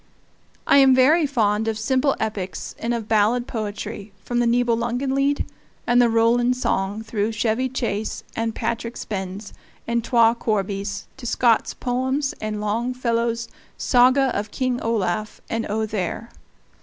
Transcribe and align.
I 0.65 0.77
am 0.77 0.95
very 0.95 1.27
fond 1.27 1.67
of 1.67 1.77
simple 1.77 2.15
epics 2.19 2.73
and 2.79 2.91
of 2.91 3.07
ballad 3.07 3.45
poetry, 3.47 4.11
from 4.23 4.39
the 4.39 4.47
Nibelungenlied 4.47 5.45
and 5.85 6.01
the 6.01 6.09
Roland 6.09 6.57
song 6.57 7.03
through 7.03 7.31
"Chevy 7.33 7.69
Chase" 7.69 8.23
and 8.35 8.55
"Patrick 8.55 8.97
Spens" 8.97 9.53
and 9.87 10.03
"Twa 10.03 10.33
Corbies" 10.39 11.05
to 11.17 11.27
Scott's 11.27 11.75
poems 11.75 12.33
and 12.41 12.59
Longfellow's 12.59 13.47
"Saga 13.77 14.35
of 14.35 14.49
King 14.49 14.81
Olaf" 14.81 15.39
and 15.51 15.65
"Othere." 15.67 16.29